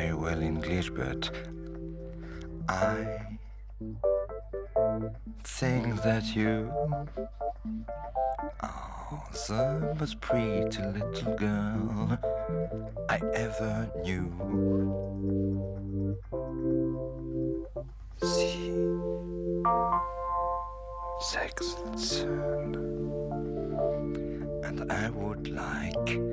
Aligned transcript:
very 0.00 0.14
well 0.14 0.40
English, 0.40 0.88
but 0.90 1.30
I 2.68 3.26
think 5.44 6.02
that 6.02 6.24
you 6.34 6.72
are 8.60 9.28
the 9.48 9.94
most 9.98 10.20
pretty 10.22 10.82
little 10.96 11.34
girl 11.36 12.18
I 13.10 13.18
ever 13.34 13.90
knew. 14.02 14.26
See, 18.22 18.72
sex 21.20 21.76
and 22.22 22.74
and 24.64 24.92
I 24.92 25.10
would 25.10 25.48
like 25.48 26.29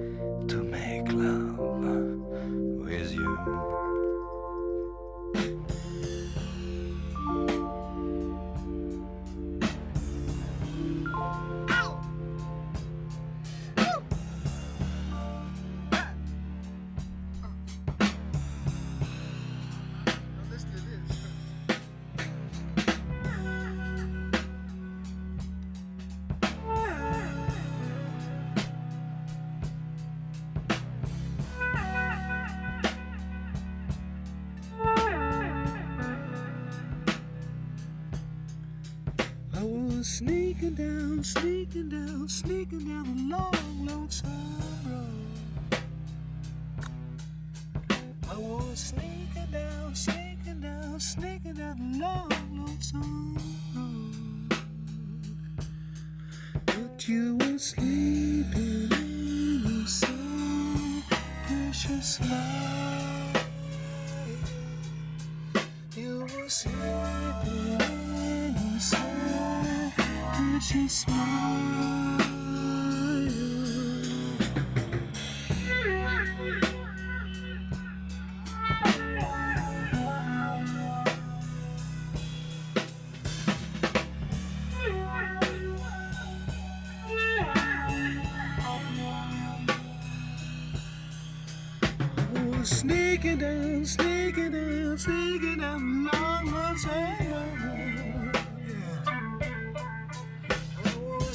sneaking 40.58 40.76
down, 40.76 41.24
sneaking 41.24 41.90
down, 41.90 42.28
sneaking 42.28 42.80
down 42.88 43.06
a 43.06 43.36
long, 43.36 43.67